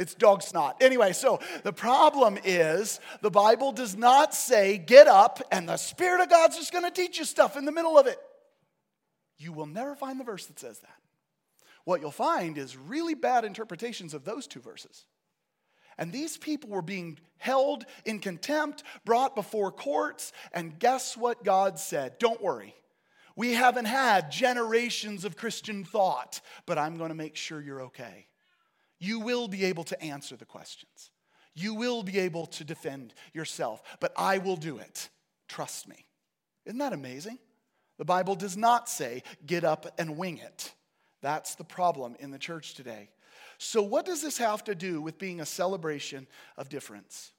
[0.00, 0.78] it's dog snot.
[0.80, 6.22] Anyway, so the problem is the Bible does not say get up and the Spirit
[6.22, 8.18] of God's just going to teach you stuff in the middle of it.
[9.36, 10.96] You will never find the verse that says that.
[11.84, 15.04] What you'll find is really bad interpretations of those two verses.
[15.98, 21.78] And these people were being held in contempt, brought before courts, and guess what God
[21.78, 22.18] said?
[22.18, 22.74] Don't worry.
[23.36, 28.28] We haven't had generations of Christian thought, but I'm going to make sure you're okay
[29.00, 31.10] you will be able to answer the questions.
[31.54, 35.08] You will be able to defend yourself, but I will do it.
[35.48, 36.06] Trust me.
[36.66, 37.38] Isn't that amazing?
[37.98, 40.72] The Bible does not say, get up and wing it.
[41.22, 43.10] That's the problem in the church today.
[43.58, 47.32] So, what does this have to do with being a celebration of difference?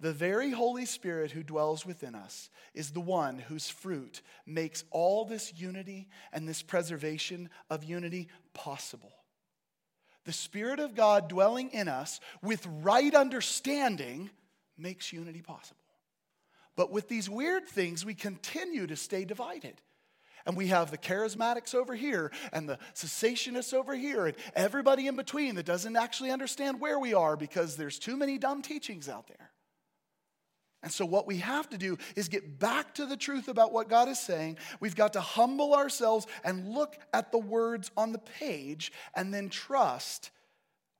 [0.00, 5.24] The very Holy Spirit who dwells within us is the one whose fruit makes all
[5.24, 9.12] this unity and this preservation of unity possible
[10.24, 14.30] the Spirit of God dwelling in us with right understanding
[14.76, 15.80] makes unity possible.
[16.76, 19.80] But with these weird things, we continue to stay divided.
[20.46, 25.16] And we have the charismatics over here and the cessationists over here and everybody in
[25.16, 29.28] between that doesn't actually understand where we are because there's too many dumb teachings out
[29.28, 29.50] there.
[30.82, 33.88] And so, what we have to do is get back to the truth about what
[33.88, 34.56] God is saying.
[34.80, 39.50] We've got to humble ourselves and look at the words on the page and then
[39.50, 40.30] trust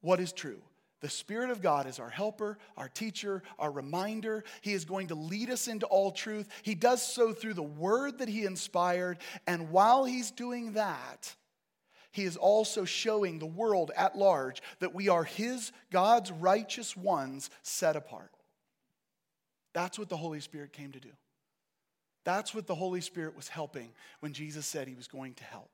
[0.02, 0.60] what is true.
[1.00, 4.44] The Spirit of God is our helper, our teacher, our reminder.
[4.60, 6.46] He is going to lead us into all truth.
[6.62, 9.16] He does so through the word that He inspired.
[9.46, 11.34] And while He's doing that,
[12.12, 17.48] He is also showing the world at large that we are His, God's righteous ones
[17.62, 18.30] set apart.
[19.72, 21.10] That's what the Holy Spirit came to do.
[22.24, 25.70] That's what the Holy Spirit was helping when Jesus said He was going to help.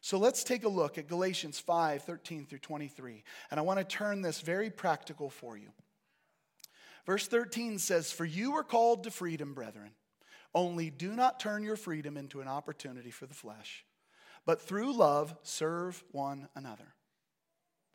[0.00, 3.22] So let's take a look at Galatians 5 13 through 23.
[3.50, 5.68] And I want to turn this very practical for you.
[7.06, 9.90] Verse 13 says, For you are called to freedom, brethren.
[10.54, 13.84] Only do not turn your freedom into an opportunity for the flesh,
[14.44, 16.94] but through love serve one another.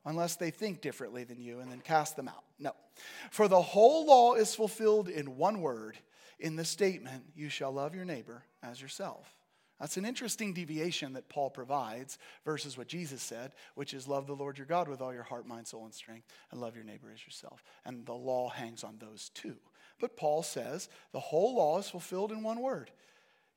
[0.08, 2.46] Unless they think differently than you, and then cast them out.
[2.58, 2.72] No.
[3.30, 5.98] For the whole law is fulfilled in one word
[6.40, 9.36] in the statement, You shall love your neighbor as yourself.
[9.82, 14.34] That's an interesting deviation that Paul provides versus what Jesus said, which is love the
[14.34, 17.12] Lord your God with all your heart, mind, soul, and strength, and love your neighbor
[17.14, 17.62] as yourself.
[17.86, 19.58] And the law hangs on those two.
[20.00, 22.92] But Paul says the whole law is fulfilled in one word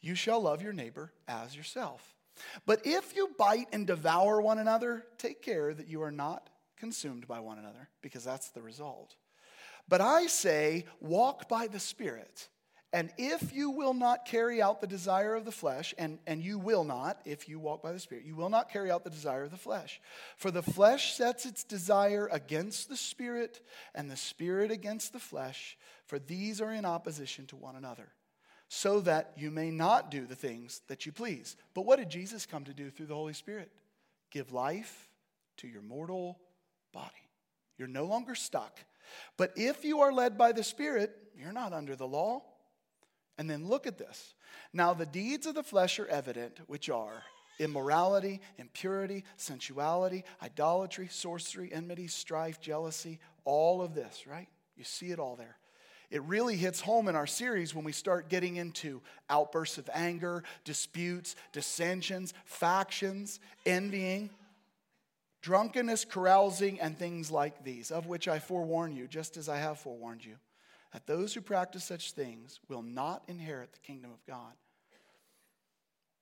[0.00, 2.16] you shall love your neighbor as yourself.
[2.66, 7.26] But if you bite and devour one another, take care that you are not consumed
[7.26, 9.16] by one another, because that's the result.
[9.88, 12.48] But I say, walk by the Spirit
[12.92, 16.58] and if you will not carry out the desire of the flesh, and, and you
[16.58, 19.44] will not, if you walk by the Spirit, you will not carry out the desire
[19.44, 20.00] of the flesh.
[20.36, 23.60] For the flesh sets its desire against the Spirit,
[23.94, 28.08] and the Spirit against the flesh, for these are in opposition to one another,
[28.72, 31.56] so that you may not do the things that you please.
[31.74, 33.68] But what did Jesus come to do through the Holy Spirit?
[34.30, 35.10] Give life
[35.56, 36.38] to your mortal
[36.92, 37.10] body.
[37.76, 38.78] You're no longer stuck.
[39.36, 42.44] But if you are led by the Spirit, you're not under the law.
[43.38, 44.34] And then look at this.
[44.72, 47.24] Now, the deeds of the flesh are evident, which are
[47.58, 54.48] immorality, impurity, sensuality, idolatry, sorcery, enmity, strife, jealousy, all of this, right?
[54.76, 55.56] You see it all there.
[56.10, 60.42] It really hits home in our series when we start getting into outbursts of anger,
[60.64, 64.30] disputes, dissensions, factions, envying,
[65.40, 69.78] drunkenness, carousing, and things like these, of which I forewarn you, just as I have
[69.78, 70.36] forewarned you
[70.92, 74.54] that those who practice such things will not inherit the kingdom of God.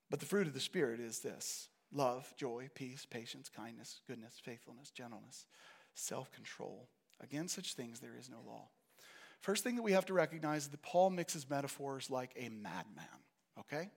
[0.09, 4.91] But the fruit of the Spirit is this love, joy, peace, patience, kindness, goodness, faithfulness,
[4.91, 5.45] gentleness,
[5.93, 6.87] self control.
[7.21, 8.69] Against such things there is no law.
[9.41, 13.05] First thing that we have to recognize is that Paul mixes metaphors like a madman,
[13.59, 13.89] okay?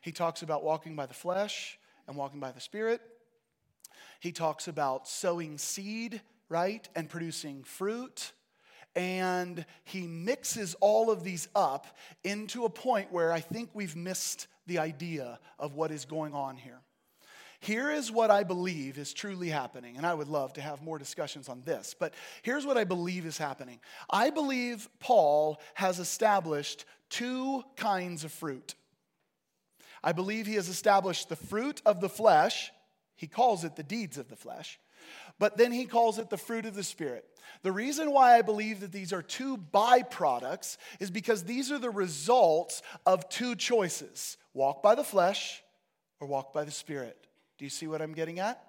[0.00, 3.00] He talks about walking by the flesh and walking by the Spirit.
[4.18, 8.32] He talks about sowing seed, right, and producing fruit
[8.96, 11.86] and he mixes all of these up
[12.24, 16.56] into a point where I think we've missed the idea of what is going on
[16.56, 16.80] here.
[17.60, 20.98] Here is what I believe is truly happening, and I would love to have more
[20.98, 23.80] discussions on this, but here's what I believe is happening.
[24.08, 28.74] I believe Paul has established two kinds of fruit.
[30.02, 32.72] I believe he has established the fruit of the flesh,
[33.14, 34.80] he calls it the deeds of the flesh,
[35.38, 37.26] but then he calls it the fruit of the Spirit.
[37.62, 41.90] The reason why I believe that these are two byproducts is because these are the
[41.90, 45.62] results of two choices walk by the flesh
[46.20, 47.26] or walk by the Spirit.
[47.60, 48.64] Do you see what I'm getting at?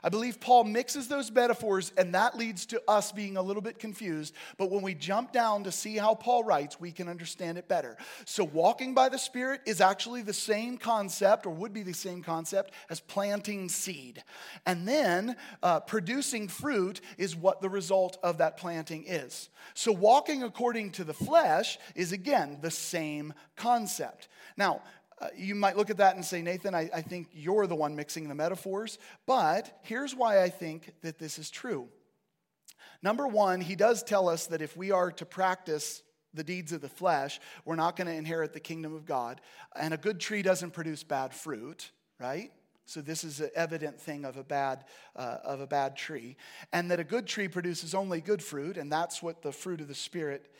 [0.00, 3.80] I believe Paul mixes those metaphors, and that leads to us being a little bit
[3.80, 4.32] confused.
[4.58, 7.96] But when we jump down to see how Paul writes, we can understand it better.
[8.26, 12.22] So, walking by the Spirit is actually the same concept, or would be the same
[12.22, 14.22] concept, as planting seed.
[14.66, 19.48] And then uh, producing fruit is what the result of that planting is.
[19.74, 24.28] So, walking according to the flesh is again the same concept.
[24.56, 24.82] Now,
[25.20, 27.96] uh, you might look at that and say, Nathan, I, I think you're the one
[27.96, 28.98] mixing the metaphors.
[29.26, 31.88] But here's why I think that this is true.
[33.02, 36.02] Number one, he does tell us that if we are to practice
[36.34, 39.40] the deeds of the flesh, we're not going to inherit the kingdom of God.
[39.74, 41.90] And a good tree doesn't produce bad fruit,
[42.20, 42.50] right?
[42.88, 44.84] So this is an evident thing of a bad
[45.14, 46.38] uh, of a bad tree,
[46.72, 49.88] and that a good tree produces only good fruit, and that's what the fruit of
[49.88, 50.50] the spirit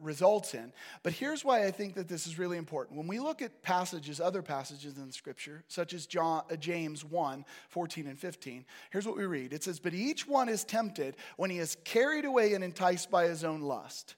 [0.00, 0.72] results in.
[1.02, 2.98] But here's why I think that this is really important.
[2.98, 7.44] When we look at passages, other passages in Scripture, such as John, uh, James 1
[7.68, 11.50] 14 and 15, here's what we read it says, But each one is tempted when
[11.50, 14.16] he is carried away and enticed by his own lust.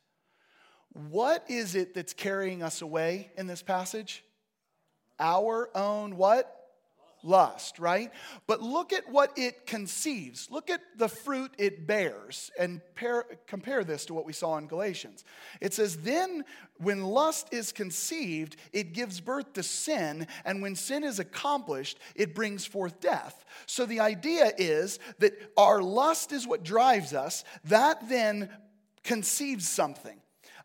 [0.93, 4.25] What is it that's carrying us away in this passage?
[5.19, 6.60] Our own what?
[7.23, 8.11] Lust, right?
[8.47, 10.49] But look at what it conceives.
[10.51, 14.67] Look at the fruit it bears and pair, compare this to what we saw in
[14.67, 15.25] Galatians.
[15.61, 16.45] It says, Then
[16.79, 22.35] when lust is conceived, it gives birth to sin, and when sin is accomplished, it
[22.35, 23.45] brings forth death.
[23.67, 28.49] So the idea is that our lust is what drives us, that then
[29.05, 30.21] conceives something.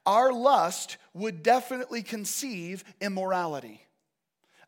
[0.05, 3.84] Our lust would definitely conceive immorality.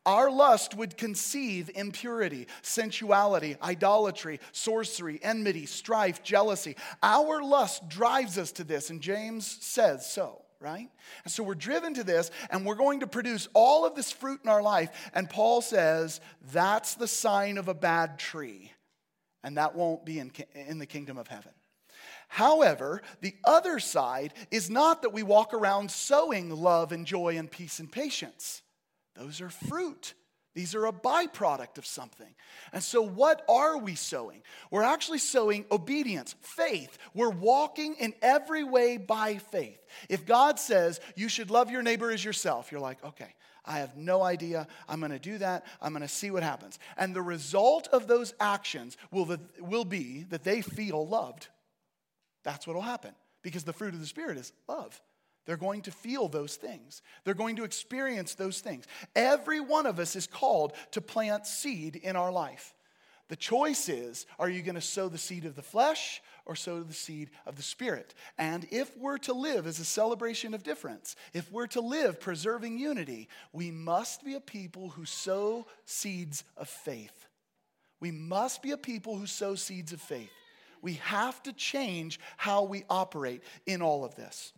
[0.07, 6.77] Our lust would conceive impurity, sensuality, idolatry, sorcery, enmity, strife, jealousy.
[7.03, 10.89] Our lust drives us to this, and James says so, right?
[11.25, 14.39] And so we're driven to this, and we're going to produce all of this fruit
[14.45, 15.11] in our life.
[15.13, 16.21] And Paul says
[16.53, 18.71] that's the sign of a bad tree,
[19.43, 21.51] and that won't be in, in the kingdom of heaven.
[22.29, 27.51] However, the other side is not that we walk around sowing love and joy and
[27.51, 28.61] peace and patience.
[29.17, 30.13] Those are fruit.
[30.53, 32.33] These are a byproduct of something.
[32.73, 34.41] And so, what are we sowing?
[34.71, 36.97] We're actually sowing obedience, faith.
[37.13, 39.79] We're walking in every way by faith.
[40.09, 43.95] If God says you should love your neighbor as yourself, you're like, okay, I have
[43.97, 44.67] no idea.
[44.89, 45.65] I'm going to do that.
[45.79, 46.79] I'm going to see what happens.
[46.97, 51.49] And the result of those actions will, will be that they feel loved.
[52.43, 53.13] That's what will happen
[53.43, 54.99] because the fruit of the Spirit is love.
[55.47, 57.01] They're going to feel those things.
[57.23, 58.85] They're going to experience those things.
[59.15, 62.75] Every one of us is called to plant seed in our life.
[63.29, 66.83] The choice is are you going to sow the seed of the flesh or sow
[66.83, 68.13] the seed of the spirit?
[68.37, 72.77] And if we're to live as a celebration of difference, if we're to live preserving
[72.77, 77.27] unity, we must be a people who sow seeds of faith.
[78.01, 80.31] We must be a people who sow seeds of faith.
[80.81, 84.53] We have to change how we operate in all of this.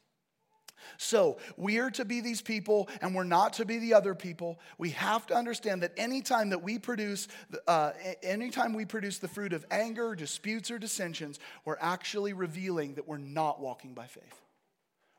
[0.98, 4.60] So, we are to be these people and we're not to be the other people.
[4.78, 7.28] We have to understand that anytime that we produce,
[7.68, 7.92] uh,
[8.24, 13.18] anytime we produce the fruit of anger, disputes, or dissensions, we're actually revealing that we're
[13.18, 14.42] not walking by faith.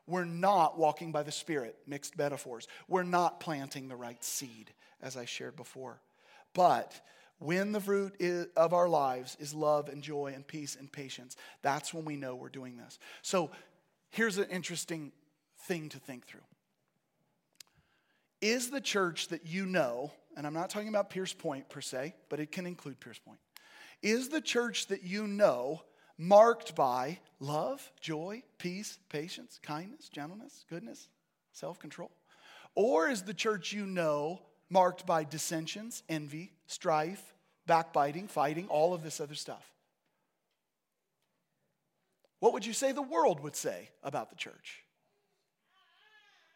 [0.07, 2.67] We're not walking by the Spirit, mixed metaphors.
[2.87, 6.01] We're not planting the right seed, as I shared before.
[6.53, 6.99] But
[7.39, 8.15] when the fruit
[8.55, 12.35] of our lives is love and joy and peace and patience, that's when we know
[12.35, 12.99] we're doing this.
[13.21, 13.51] So
[14.09, 15.11] here's an interesting
[15.63, 16.41] thing to think through.
[18.41, 22.15] Is the church that you know, and I'm not talking about Pierce Point per se,
[22.29, 23.39] but it can include Pierce Point,
[24.01, 25.83] is the church that you know
[26.17, 31.07] marked by love, joy, peace, patience, kindness, gentleness, goodness,
[31.51, 32.11] self control?
[32.73, 37.33] Or is the church you know marked by dissensions, envy, strife,
[37.67, 39.71] backbiting, fighting, all of this other stuff?
[42.39, 44.80] What would you say the world would say about the church?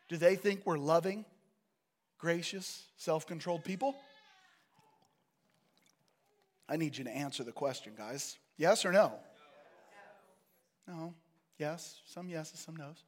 [0.08, 1.26] Do they think we're loving,
[2.18, 3.96] gracious, self controlled people?
[6.68, 8.38] I need you to answer the question, guys.
[8.58, 9.14] Yes or no?
[10.88, 11.14] No.
[11.58, 12.02] Yes.
[12.06, 13.04] Some yeses, some noes.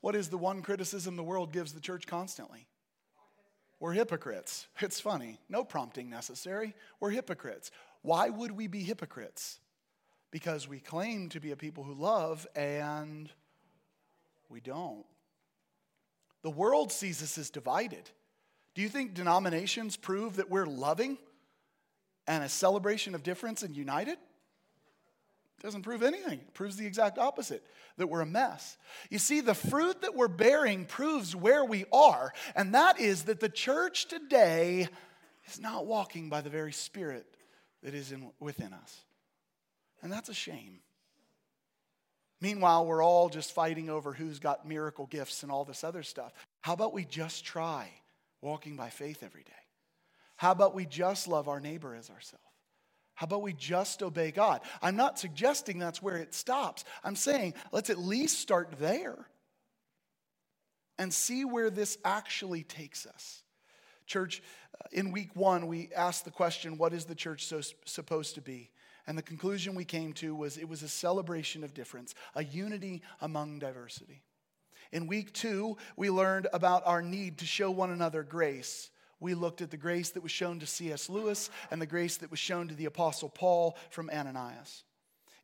[0.00, 2.66] What is the one criticism the world gives the church constantly?
[3.80, 4.66] We're hypocrites.
[4.80, 5.38] It's funny.
[5.48, 6.74] No prompting necessary.
[7.00, 7.70] We're hypocrites.
[8.02, 9.58] Why would we be hypocrites?
[10.30, 13.30] Because we claim to be a people who love and
[14.48, 15.04] we don't.
[16.42, 18.10] The world sees us as divided.
[18.74, 21.18] Do you think denominations prove that we're loving
[22.26, 24.18] and a celebration of difference and united?
[25.58, 26.38] It doesn't prove anything.
[26.38, 27.64] It proves the exact opposite
[27.96, 28.76] that we're a mess.
[29.10, 33.40] You see, the fruit that we're bearing proves where we are, and that is that
[33.40, 34.86] the church today
[35.48, 37.26] is not walking by the very spirit
[37.82, 39.00] that is in, within us.
[40.00, 40.78] And that's a shame.
[42.40, 46.32] Meanwhile, we're all just fighting over who's got miracle gifts and all this other stuff.
[46.60, 47.88] How about we just try
[48.40, 49.52] walking by faith every day?
[50.36, 52.44] How about we just love our neighbor as ourselves?
[53.14, 54.60] How about we just obey God?
[54.80, 56.84] I'm not suggesting that's where it stops.
[57.02, 59.26] I'm saying let's at least start there
[60.98, 63.42] and see where this actually takes us.
[64.06, 64.40] Church,
[64.80, 68.40] uh, in week one, we asked the question what is the church so, supposed to
[68.40, 68.70] be?
[69.08, 73.00] And the conclusion we came to was it was a celebration of difference, a unity
[73.22, 74.22] among diversity.
[74.92, 78.90] In week two, we learned about our need to show one another grace.
[79.18, 81.08] We looked at the grace that was shown to C.S.
[81.08, 84.84] Lewis and the grace that was shown to the Apostle Paul from Ananias.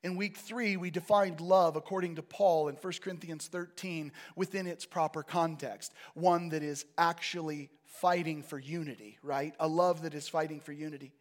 [0.02, 4.84] In week three, we defined love according to Paul in 1 Corinthians 13 within its
[4.84, 9.54] proper context, one that is actually fighting for unity, right?
[9.58, 11.14] A love that is fighting for unity.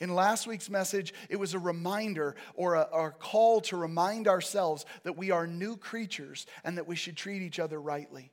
[0.00, 4.86] In last week's message, it was a reminder or a, a, call to remind ourselves
[5.02, 8.30] that we are new creatures and that we should treat each other rightly.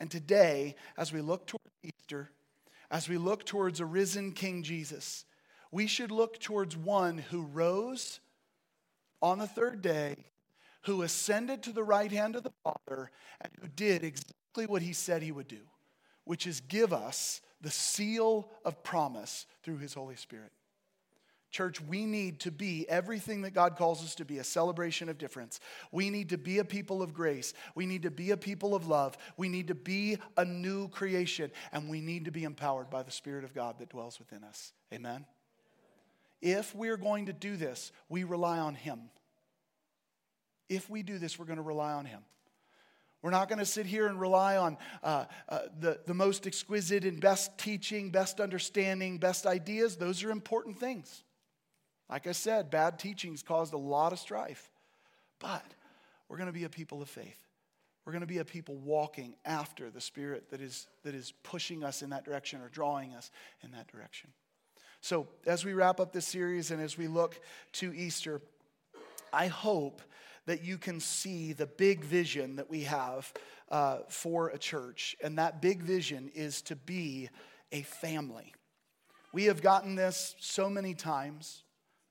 [0.00, 2.30] And today, as we look toward Easter,
[2.90, 5.24] as we look towards a risen King Jesus,
[5.70, 8.20] we should look towards one who rose
[9.22, 10.16] on the third day,
[10.82, 13.10] who ascended to the right hand of the Father,
[13.40, 15.62] and who did exactly what he said he would do,
[16.24, 20.52] which is give us the seal of promise through his Holy Spirit.
[21.52, 25.18] Church, we need to be everything that God calls us to be a celebration of
[25.18, 25.60] difference.
[25.92, 27.52] We need to be a people of grace.
[27.74, 29.18] We need to be a people of love.
[29.36, 31.52] We need to be a new creation.
[31.70, 34.72] And we need to be empowered by the Spirit of God that dwells within us.
[34.94, 35.26] Amen?
[36.40, 39.10] If we're going to do this, we rely on Him.
[40.70, 42.22] If we do this, we're going to rely on Him.
[43.20, 47.04] We're not going to sit here and rely on uh, uh, the, the most exquisite
[47.04, 49.96] and best teaching, best understanding, best ideas.
[49.96, 51.22] Those are important things.
[52.12, 54.70] Like I said, bad teachings caused a lot of strife.
[55.40, 55.64] But
[56.28, 57.38] we're going to be a people of faith.
[58.04, 61.82] We're going to be a people walking after the Spirit that is, that is pushing
[61.82, 63.30] us in that direction or drawing us
[63.62, 64.28] in that direction.
[65.00, 67.40] So, as we wrap up this series and as we look
[67.72, 68.42] to Easter,
[69.32, 70.02] I hope
[70.44, 73.32] that you can see the big vision that we have
[73.70, 75.16] uh, for a church.
[75.24, 77.30] And that big vision is to be
[77.72, 78.52] a family.
[79.32, 81.62] We have gotten this so many times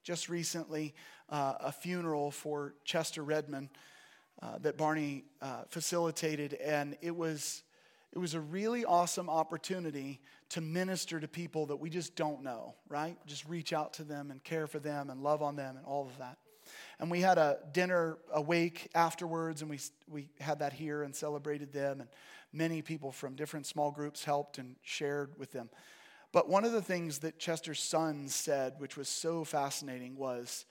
[0.04, 0.94] just recently
[1.30, 3.70] uh, a funeral for Chester Redman
[4.42, 7.64] uh, that Barney uh, facilitated, and it was
[8.14, 12.76] it was a really awesome opportunity to minister to people that we just don't know,
[12.90, 13.16] right?
[13.26, 16.08] Just reach out to them and care for them and love on them and all
[16.08, 16.38] of that.
[17.00, 19.80] And we had a dinner, a wake afterwards, and we,
[20.10, 22.02] we had that here and celebrated them.
[22.02, 22.10] And
[22.52, 25.70] many people from different small groups helped and shared with them.
[26.32, 30.66] But one of the things that Chester's son said, which was so fascinating, was,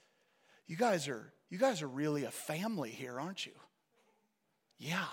[0.67, 3.53] "You guys are you guys are really a family here, aren't you?"
[4.79, 5.09] Yeah,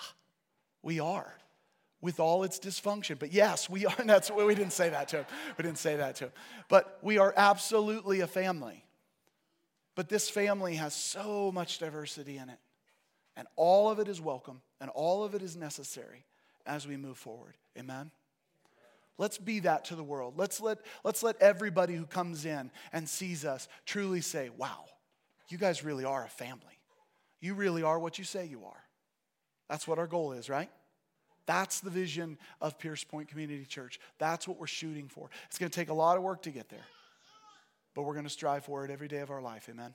[0.82, 1.34] we are.
[2.00, 3.18] With all its dysfunction.
[3.18, 3.95] But yes, we are.
[4.06, 5.26] That's we didn't say that to him.
[5.58, 6.32] We didn't say that to him.
[6.70, 8.86] But we are absolutely a family.
[9.95, 12.60] But this family has so much diversity in it.
[13.36, 16.26] And all of it is welcome and all of it is necessary
[16.66, 17.56] as we move forward.
[17.78, 18.12] Amen.
[19.18, 20.36] Let's be that to the world.
[20.38, 24.86] Let's let, let's let everybody who comes in and sees us truly say, wow,
[25.49, 26.61] you guys really are a family.
[27.39, 28.84] You really are what you say you are.
[29.70, 30.70] That's what our goal is, right?
[31.45, 33.99] That's the vision of Pierce Point Community Church.
[34.20, 35.30] That's what we're shooting for.
[35.47, 36.86] It's going to take a lot of work to get there,
[37.95, 39.68] but we're going to strive for it every day of our life.
[39.70, 39.93] Amen.